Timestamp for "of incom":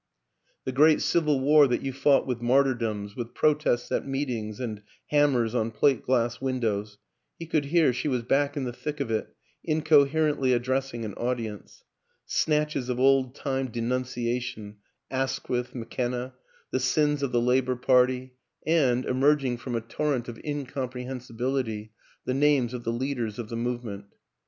20.27-20.91